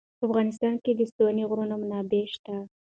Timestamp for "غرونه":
1.49-1.75